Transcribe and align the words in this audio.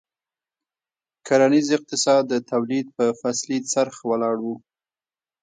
کرنیز 1.27 1.67
اقتصاد 1.77 2.23
د 2.29 2.35
تولید 2.51 2.85
په 2.97 3.05
فصلي 3.21 3.59
څرخ 3.73 3.95
ولاړ 4.09 4.35
و. 4.43 4.47